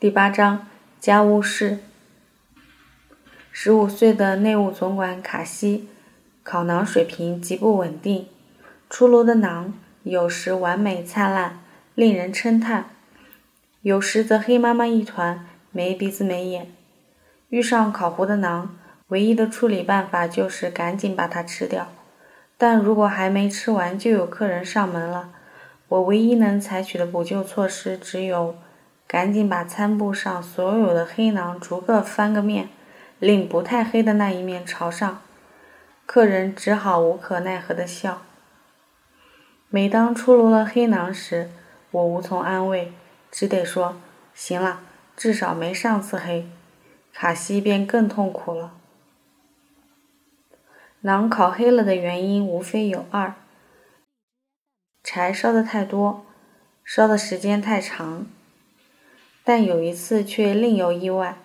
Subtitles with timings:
[0.00, 0.68] 第八章
[1.00, 1.80] 家务事。
[3.50, 5.88] 十五岁的内务总管卡西，
[6.44, 8.28] 烤馕水平极不稳定，
[8.88, 9.72] 出炉的馕
[10.04, 11.58] 有时完美灿烂，
[11.96, 12.84] 令人称叹；
[13.82, 16.72] 有时则黑麻麻一团，没鼻子没眼。
[17.48, 18.68] 遇上烤糊的馕，
[19.08, 21.88] 唯一的处理办法就是赶紧把它吃掉。
[22.56, 25.30] 但如果还没吃完就有客人上门了，
[25.88, 28.54] 我唯一能采取的补救措施只有。
[29.08, 32.68] 赶紧把餐布上所有的黑囊逐个翻个面，
[33.18, 35.22] 令不太黑的那一面朝上。
[36.04, 38.20] 客人只好无可奈何地笑。
[39.70, 41.50] 每当出炉了黑囊时，
[41.90, 42.92] 我无从安慰，
[43.30, 43.96] 只得说
[44.34, 44.80] ：“行了，
[45.16, 46.46] 至少没上次黑。”
[47.14, 48.74] 卡西便更痛苦了。
[51.02, 53.34] 馕烤黑了的原因无非有二：
[55.02, 56.26] 柴烧的太多，
[56.84, 58.26] 烧的时间太长。
[59.48, 61.38] 但有一次却另有意外，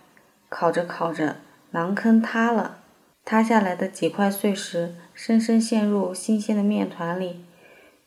[0.49, 1.37] 烤着烤着，
[1.71, 2.79] 馕坑塌了，
[3.23, 7.45] 塌下来的几块碎石深深陷入新鲜的面团里。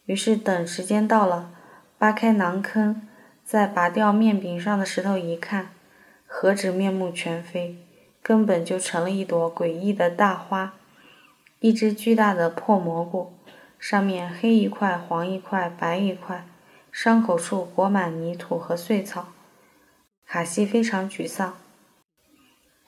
[0.05, 1.51] 于是等时间到了，
[1.97, 3.09] 扒开馕坑，
[3.43, 5.71] 再拔掉面饼上的石头一看，
[6.27, 7.79] 何止面目全非，
[8.23, 10.75] 根本就成了一朵诡异的大花，
[11.61, 13.33] 一只巨大的破蘑菇，
[13.79, 16.45] 上面黑一块，黄一块，白一块，
[16.93, 19.29] 伤口处裹满泥土和碎草。
[20.29, 21.55] 卡西非常沮丧。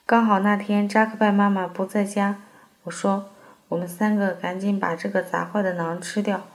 [0.04, 2.42] 刚好那天扎克拜妈妈不在家，
[2.82, 3.30] 我说
[3.68, 6.48] ：“我们三个赶紧把这个砸坏的馕吃掉。”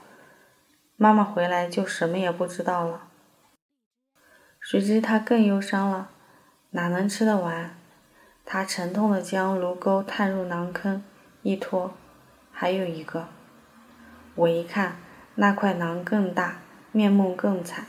[0.96, 3.08] 妈妈回来就什么也不知道了。
[4.60, 6.10] 谁知他更忧伤了，
[6.70, 7.74] 哪能吃得完？
[8.44, 11.02] 他沉痛地将炉钩探入馕坑，
[11.42, 11.94] 一拖，
[12.52, 13.28] 还有一个。
[14.34, 14.96] 我一看，
[15.36, 16.58] 那块馕更大，
[16.92, 17.86] 面目更惨。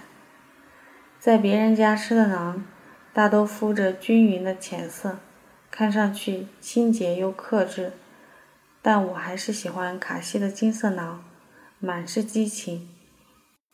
[1.19, 2.61] 在别人家吃的馕。
[3.16, 5.19] 大都敷着均匀的浅色，
[5.71, 7.94] 看上去清洁又克制，
[8.81, 11.23] 但我还是喜欢卡西的金色囊，
[11.80, 12.89] 满是激情。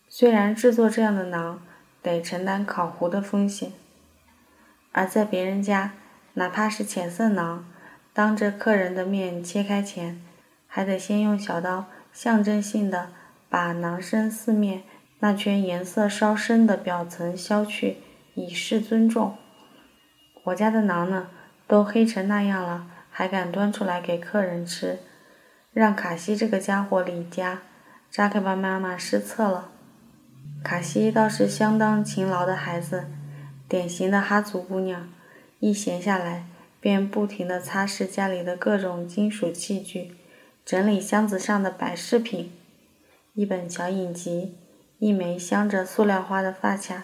[0.07, 1.59] 虽然制作这样的囊
[2.03, 3.71] 得承担烤糊的风险，
[4.91, 5.93] 而在别人家，
[6.35, 7.65] 哪怕是浅色囊，
[8.13, 10.21] 当着客人的面切开前，
[10.67, 13.09] 还得先用小刀象征性的
[13.49, 14.83] 把囊身四面
[15.17, 17.97] 那圈颜色稍深的表层削去。
[18.41, 19.37] 以示尊重。
[20.45, 21.29] 我家的馕呢，
[21.67, 24.99] 都黑成那样了，还敢端出来给客人吃，
[25.71, 27.61] 让卡西这个家伙离家。
[28.09, 29.69] 扎克巴妈妈失策了。
[30.63, 33.05] 卡西倒是相当勤劳的孩子，
[33.69, 35.07] 典型的哈族姑娘，
[35.59, 36.45] 一闲下来
[36.79, 40.15] 便不停地擦拭家里的各种金属器具，
[40.65, 42.51] 整理箱子上的摆饰品，
[43.33, 44.57] 一本小影集，
[44.99, 47.03] 一枚镶着塑料花的发卡。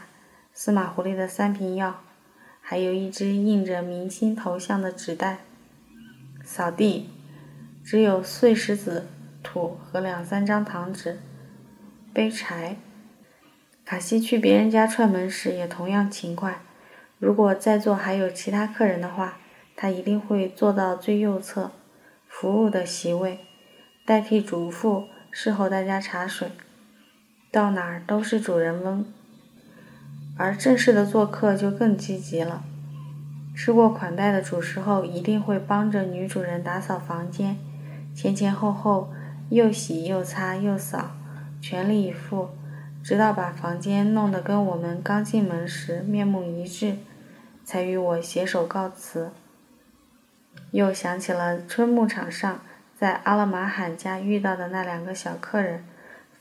[0.60, 2.02] 司马狐狸的三瓶药，
[2.62, 5.42] 还有一只印着明星头像的纸袋。
[6.44, 7.12] 扫地，
[7.86, 9.06] 只有碎石子、
[9.44, 11.20] 土和两三张糖纸。
[12.12, 12.78] 背柴，
[13.86, 16.60] 卡西去别人家串门时也同样勤快。
[17.20, 19.38] 如果在座还有其他客人的话，
[19.76, 21.70] 他一定会坐到最右侧，
[22.28, 23.42] 服务的席位，
[24.04, 26.50] 代替主妇侍候大家茶水。
[27.52, 29.06] 到哪儿都是主人翁。
[30.38, 32.64] 而正式的做客就更积极了。
[33.56, 37.58] 吃过款待的主食后，一定会帮着女主人打扫房间，
[38.16, 39.12] 前前后后
[39.50, 41.12] 又洗又擦又扫，
[41.60, 42.50] 全力以赴，
[43.04, 46.98] 直到把房间弄得跟我们刚进门时面目一致，
[47.66, 49.32] 才与我携手告辞。
[50.72, 52.60] 又想起了春牧场上
[52.96, 55.84] 在阿勒马罕家遇到的那两个小客人，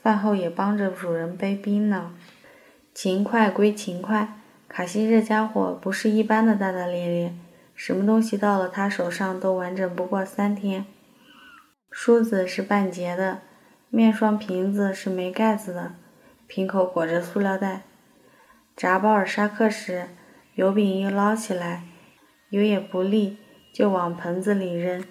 [0.03, 2.11] 饭后也帮着主人背冰呢。
[2.97, 7.35] 勤快归勤快，卡西这家伙不是一般的大大咧咧，
[7.75, 10.83] 什么东西到了他手上都完整不过三天。
[11.91, 13.41] 梳子是半截的，
[13.91, 15.91] 面霜瓶子是没盖子的，
[16.47, 17.83] 瓶口裹着塑料袋。
[18.75, 20.07] 炸包尔沙克时，
[20.55, 21.83] 油饼一捞起来，
[22.49, 23.35] 油也不沥，
[23.71, 25.03] 就往盆子里扔，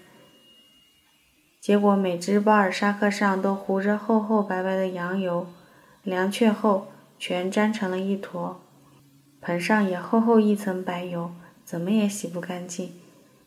[1.60, 5.46] 结果每只鲍尔沙克上都糊着厚厚白白的羊油，
[6.02, 6.88] 凉却后。
[7.18, 8.60] 全粘成了一坨，
[9.40, 11.30] 盆上也厚厚一层白油，
[11.64, 12.92] 怎么也洗不干净。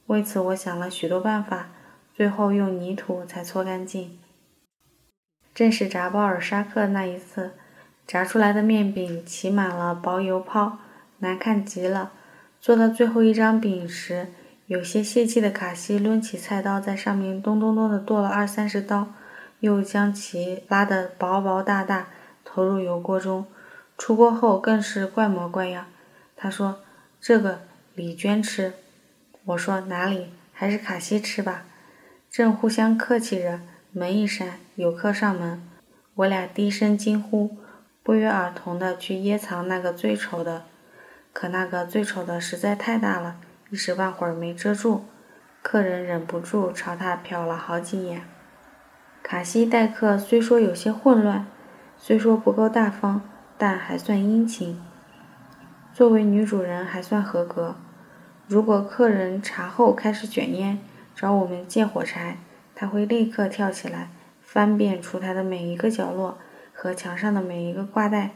[0.08, 1.70] 为此，我想了许多办法，
[2.16, 4.18] 最后用泥土才搓干净。
[5.54, 7.52] 正是炸包尔沙克那一次，
[8.08, 10.80] 炸出来的面饼起满了薄油泡，
[11.20, 12.12] 难看极了。
[12.60, 14.28] 做到最后一张饼时，
[14.66, 19.08] 有些泄气的卡西抡起菜刀，在上面咚咚咚地剁了二三十刀，
[19.60, 22.08] 又将其拉得薄薄大大，
[22.44, 23.46] 投入油锅中。
[24.00, 25.88] 出锅后更是怪模怪样。
[26.38, 26.80] 他说
[27.20, 27.60] ：“这个
[27.94, 28.72] 李娟吃。”
[29.44, 31.66] 我说：“哪里，还是卡西吃吧。”
[32.32, 33.60] 正互相客气着，
[33.92, 35.62] 门一闪，有客上门。
[36.16, 37.58] 我俩低声惊呼，
[38.02, 40.64] 不约而同地去掖藏那个最丑的。
[41.34, 43.36] 可那个最丑的实在太大了，
[43.70, 45.06] 一时半会儿没遮住。
[45.62, 48.22] 客人忍不住朝他瞟了好几眼。
[49.22, 51.46] 卡西待客虽说有些混乱，
[51.98, 53.22] 虽说不够大方，
[53.60, 54.82] 但还算殷勤。
[55.94, 57.76] 作为女主人还算合格。
[58.48, 60.80] 如果客人茶后开始卷烟，
[61.16, 62.38] 找我们借火柴，
[62.74, 64.10] 她会立刻跳起来，
[64.42, 66.40] 翻遍厨台的每一个角落
[66.74, 68.32] 和墙上的每一个挂带。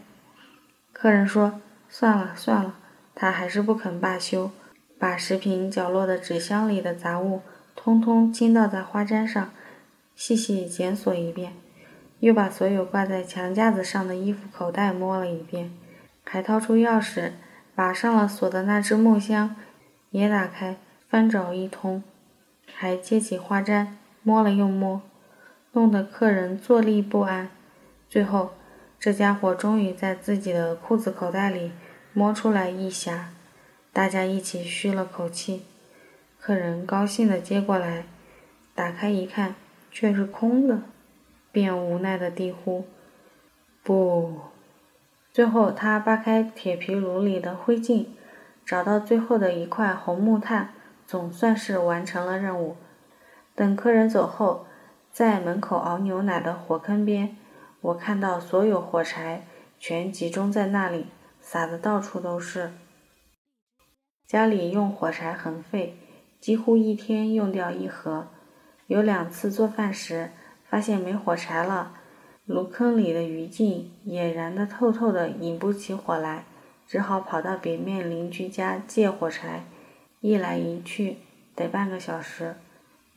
[0.91, 2.75] 客人说：“算了算了。”
[3.15, 4.51] 他还是不肯罢休，
[4.99, 7.41] 把食品角落的纸箱里的杂物
[7.75, 9.51] 通通倾倒在花毡上，
[10.15, 11.53] 细细检索一遍，
[12.23, 15.73] 又把所有挂在墙架子上的衣服口袋摸了一遍，
[16.23, 17.33] 还掏出钥匙，
[17.75, 19.57] 把上了锁的那只木箱。
[20.11, 20.77] 也打开，
[21.09, 22.01] 翻找一通，
[22.73, 23.87] 还接起花毡，
[24.21, 25.01] 摸了又摸，
[25.73, 27.49] 弄得客人坐立不安。
[28.07, 28.53] 最后，
[28.97, 31.73] 这家伙终于在自己的裤子口袋里
[32.13, 33.17] 摸出来一匣，
[33.91, 35.65] 大家一起吁了口气。
[36.39, 38.05] 客人高兴地接过来，
[38.73, 39.55] 打开一看，
[39.91, 40.83] 却是空的，
[41.53, 42.83] 便无奈地低呼
[43.81, 44.41] ：“不！”
[45.31, 48.07] 最后，他扒开铁皮炉里的灰烬。
[48.65, 50.73] 找到最后的一块红木炭，
[51.05, 52.77] 总算是完成了任务。
[53.55, 54.65] 等客人走后，
[55.11, 57.35] 在门口熬牛奶的火坑边，
[57.81, 59.45] 我看到所有火柴
[59.77, 61.07] 全集中在那里，
[61.41, 62.71] 撒的到处都是。
[64.25, 65.97] 家里用火柴很费，
[66.39, 68.27] 几乎一天用掉一盒。
[68.87, 70.31] 有两次做饭时
[70.73, 71.91] 发现没火柴了，
[72.47, 76.45] 炉坑里的余烬也燃得透透的，引不起火来。
[76.87, 79.65] 只好跑到北面邻居家借火柴，
[80.19, 81.17] 一来一去
[81.55, 82.55] 得半个小时。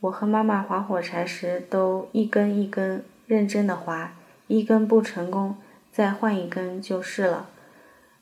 [0.01, 4.13] 我和妈妈划火柴时都一根一根认真的划，
[4.45, 5.57] 一根不成功
[5.91, 7.49] 再换一根就是了。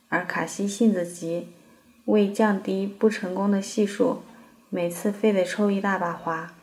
[0.07, 1.49] 而卡西性子急，
[2.05, 4.21] 为降低不成功的系数，
[4.69, 6.53] 每次非得抽一大把划，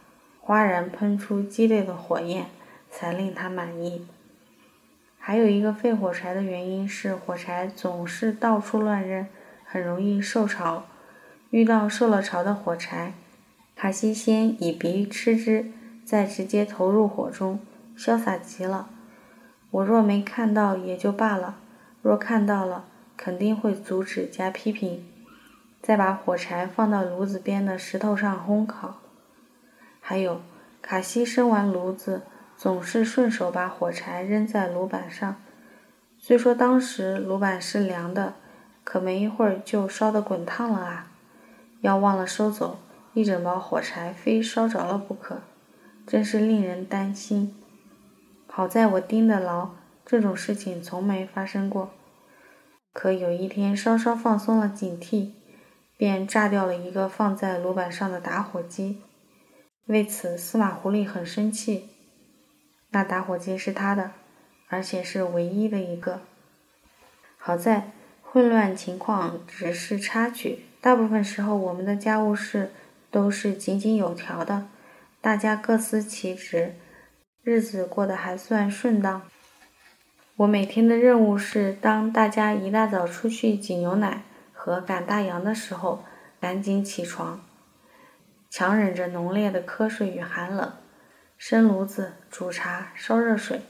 [0.41, 2.47] 哗然喷出激烈的火焰，
[2.93, 4.07] 才令他满意。
[5.19, 9.27] 还有一个废火柴的原因是，火柴总是到处乱扔，
[9.65, 10.85] 很容易受潮。
[11.51, 13.15] 遇到受了潮的火柴，
[13.75, 15.71] 卡西先以鼻吃之，
[16.05, 17.61] 再直接投入火中，
[17.97, 18.91] 潇洒极了。
[19.71, 21.57] 我若没看到也就罢了，
[22.03, 22.85] 若看到了，
[23.17, 25.07] 肯定会阻止加批评，
[25.81, 29.01] 再把火柴放到炉子边的石头上烘烤。
[30.01, 30.43] 还有，
[30.83, 32.23] 卡西生完炉子。
[32.63, 35.35] 总是顺手把火柴扔在炉板上，
[36.17, 38.35] 虽说当时炉板是凉的，
[38.85, 41.11] 可没一会儿就烧得滚烫了啊！
[41.81, 42.79] 要忘了收走，
[43.15, 45.43] 一整包火柴非烧着了不可，
[46.07, 47.53] 真是令人担心。
[48.47, 49.71] 好在我盯得牢，
[50.07, 51.91] 这种事情从没发生过。
[52.93, 55.33] 可有一天稍稍放松了警惕，
[55.97, 59.03] 便炸掉了一个放在炉板上的打火机，
[59.87, 61.89] 为此司马狐狸很生气。
[62.93, 64.13] 那打火机是他的，
[64.69, 66.21] 而且是唯一的一个。
[67.37, 67.91] 好在
[68.23, 72.71] 混乱情况只是插曲，大部分时候我们的家务事
[73.11, 74.69] 都是井井有条的，
[75.21, 76.75] 大家各司其职，
[77.43, 79.23] 日子过得还算顺当。
[80.37, 84.23] 我每天的任务是，当大家一大早出去挤牛奶
[84.53, 86.05] 和赶大羊的时候，
[86.41, 87.41] 赶紧起床，
[88.51, 90.73] 强忍着浓烈的瞌睡与寒冷。
[91.45, 93.63] 生炉子，煮茶，烧热水，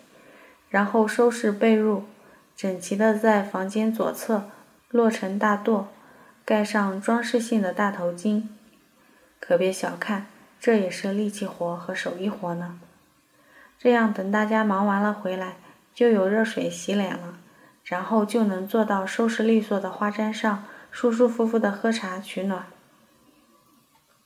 [0.69, 2.03] 然后收拾被褥，
[2.55, 4.51] 整齐的在房间左侧
[4.91, 5.87] 摞成大垛，
[6.45, 8.43] 盖上装饰性的大头巾。
[9.41, 10.27] 可别小看，
[10.61, 12.79] 这也是力气活和手艺活呢。
[13.79, 15.57] 这样等大家忙完了回来，
[15.95, 17.39] 就有热水洗脸了，
[17.85, 22.67] 然后就能坐到收拾利索的花毡上，舒舒服服的喝茶取暖。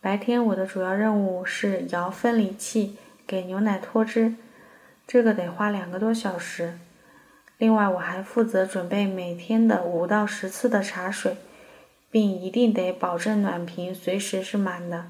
[0.01, 2.99] 白天我的主要任务是摇分离器。
[3.27, 4.35] 给牛奶脱脂，
[5.07, 6.79] 这个得花两个多小时。
[7.59, 11.37] 另外，我还负责准备每天的五到十次的茶水，
[12.11, 15.07] 并一定得保证暖瓶随时是满的。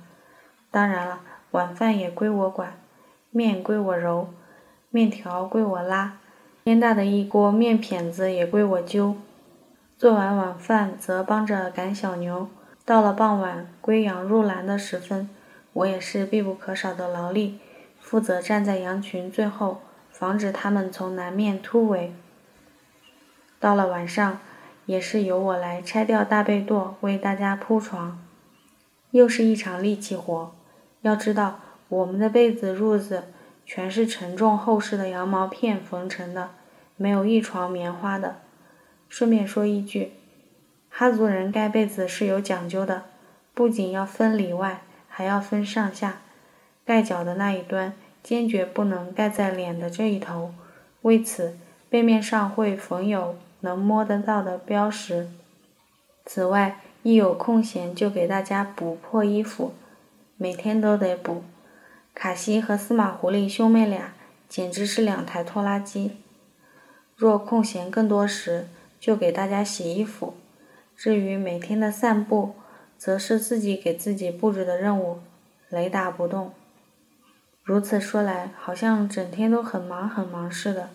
[0.71, 1.21] 当然了，
[1.51, 2.79] 晚饭也归我管，
[3.31, 4.31] 面归我揉，
[4.91, 6.19] 面条归我拉，
[6.65, 9.17] 天大的一锅面片子也归我揪。
[9.99, 12.49] 做完晚饭，则帮着赶小牛。
[12.85, 15.29] 到了傍晚归羊入栏的时分，
[15.73, 17.59] 我也是必不可少的劳力。
[18.07, 19.81] 负责站在羊群最后，
[20.13, 22.15] 防止它们从南面突围。
[23.59, 24.39] 到了晚上，
[24.85, 28.23] 也是由我来拆掉大被垛，为大家铺床，
[29.11, 30.55] 又是一场力气活。
[31.01, 31.59] 要知道，
[31.89, 33.25] 我们的被子褥子
[33.65, 36.51] 全是沉重厚实的羊毛片缝成的，
[36.97, 38.37] 没有一床棉花的。
[39.09, 40.13] 顺便说一句，
[40.89, 43.03] 哈族人盖被子是有讲究的，
[43.53, 46.21] 不仅要分里外，还要分上下。
[46.87, 50.55] 盖脚的那一端坚决不能盖在脸的这一头，
[51.03, 51.59] 为此
[51.91, 53.37] 背面上会缝有。
[53.61, 55.29] 能摸得到的标识。
[56.25, 59.73] 此外，一有空闲就给大家补破衣服，
[60.37, 61.43] 每天都得补。
[62.15, 64.15] 卡西和司马狐狸兄妹俩
[64.49, 66.17] 简直是两台拖拉机。
[67.17, 68.69] 若空闲更多时，
[69.01, 70.35] 就给大家洗衣服。
[70.95, 72.55] 至于每天的散步，
[72.97, 75.19] 则是自己给自己布置的任务，
[75.71, 76.53] 雷打不动。
[77.67, 80.91] 如此说来，好像整天都很忙很忙似的，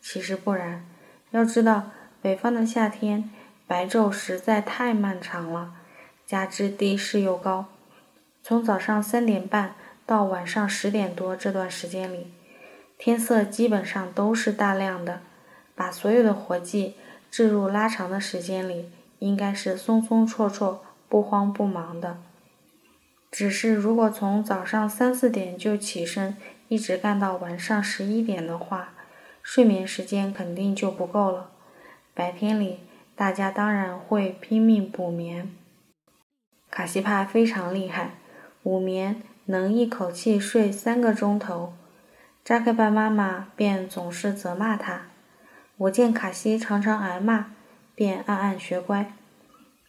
[0.00, 0.82] 其实不然。
[1.30, 1.90] 要知道。
[2.22, 3.30] 北方的夏天，
[3.66, 5.74] 白昼实在太漫长了，
[6.26, 7.66] 加之地势又高，
[8.42, 9.74] 从早上三点半
[10.06, 12.32] 到晚上十点多这段时间里，
[12.98, 15.20] 天色基本上都是大亮的。
[15.76, 16.94] 把所有的活计
[17.30, 20.78] 置入拉长的时间里，应该是松松绰绰、
[21.10, 22.16] 不慌不忙的。
[23.36, 26.38] 只是如果从早上三四点就起身，
[26.68, 28.94] 一直干到晚上十一点的话，
[29.42, 31.50] 睡眠时间肯定就不够了。
[32.14, 32.78] 白天里，
[33.14, 35.54] 大家当然会拼命补眠。
[36.70, 38.14] 卡西帕非常厉害，
[38.62, 41.74] 午眠能一口气睡三个钟头。
[42.42, 45.08] 扎克巴妈妈便总是责骂他。
[45.76, 47.48] 我见卡西常常挨骂，
[47.94, 49.12] 便暗暗学乖。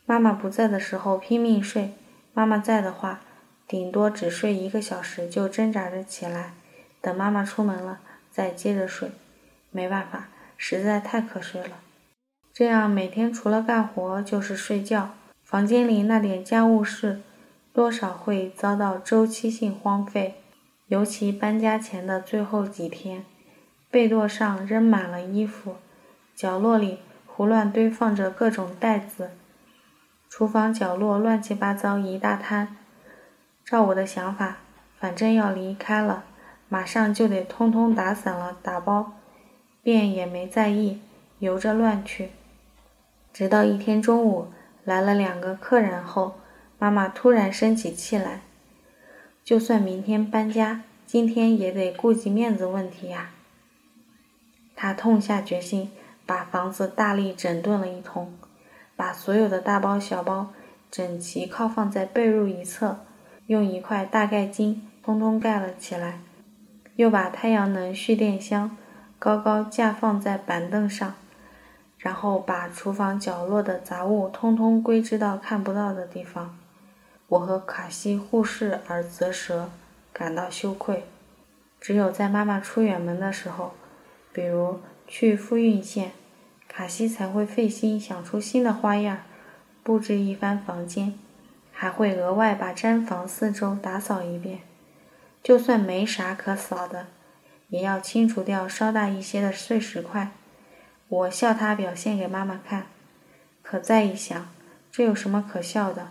[0.06, 1.94] 妈妈不在的时候拼命睡，
[2.34, 3.22] 妈妈在的话，
[3.68, 6.54] 顶多只睡一个小时就挣扎着起来，
[7.02, 8.00] 等妈妈出门了
[8.32, 9.12] 再接着睡。
[9.72, 11.80] 没办法，实在太瞌睡了。
[12.54, 15.12] 这样每天除了干活就是睡觉，
[15.44, 17.22] 房间里那点家务事，
[17.74, 20.36] 多少会遭到周期性荒废。
[20.88, 23.26] 尤其搬家前的最后几天，
[23.92, 25.76] 被垛上扔满了衣服，
[26.34, 29.32] 角落里胡乱堆放着各种袋子，
[30.30, 32.77] 厨房角落乱七八糟一大摊。
[33.68, 34.60] 照我的想法，
[34.98, 36.24] 反正要离开了，
[36.70, 39.12] 马上就得通通打散了打包，
[39.84, 41.02] 便也没在意，
[41.40, 42.30] 由着乱去。
[43.34, 44.48] 直到一天中午
[44.86, 46.36] 来了两个客人后，
[46.80, 48.40] 妈妈突然生起气来。
[49.44, 53.32] 就算明天搬家，今天也得顾及面子问题呀。
[54.78, 55.92] 她痛下决心，
[56.26, 58.34] 把房子大力整顿了一通，
[58.96, 60.54] 把所有的大包小包
[60.90, 63.00] 整齐靠放在被褥一侧，
[63.48, 66.20] 用一块大盖巾通通盖了起来，
[66.96, 68.78] 又把太阳能蓄电箱
[69.18, 71.16] 高高架放在板凳上。
[71.98, 76.56] 然后把厨房角落的杂物通通归置到看不到的地方。
[77.28, 79.72] 我和卡西互视而啧舌，
[80.14, 81.06] 感到羞愧。
[81.82, 83.74] 只有在妈妈出远门的时候，
[84.32, 86.12] 比如去富蕴县，
[86.68, 89.18] 卡西才会费心想出新的花样，
[89.82, 91.16] 布置一番房间，
[91.80, 94.62] 还会额外把毡房四周打扫一遍。
[95.44, 97.06] 就算没啥可扫的，
[97.70, 100.32] 也要清除掉稍大一些的碎石块。
[101.08, 102.88] 我笑他表现给妈妈看，
[103.62, 104.50] 可再一想，
[104.92, 106.08] 这有什么可笑的？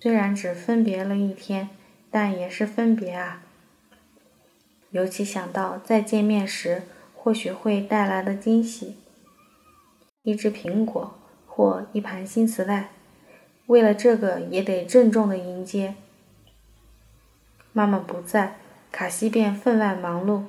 [0.00, 1.68] 虽然只分别了一天，
[2.10, 3.42] 但也是分别啊。
[4.90, 8.96] 尤其想到再见面时或许会带来的惊喜，
[10.22, 11.14] 一只苹果
[11.46, 12.88] 或一盘新磁带，
[13.68, 15.94] 为了这个也得郑重的迎接。
[17.74, 18.56] 妈妈不在，
[18.90, 20.44] 卡西便分外忙碌。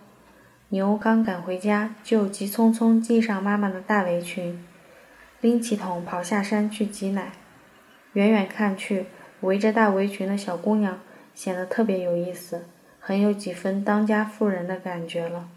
[0.70, 4.66] 牛刚赶回家，就急匆匆系上妈妈的大围裙，
[5.42, 7.34] 拎起桶跑下山去挤奶。
[8.14, 9.08] 远远看去，
[9.42, 11.02] 围着大围裙的小姑娘
[11.36, 12.68] 显得特别有意思，
[13.02, 15.50] 很有几分当家妇人的感觉了。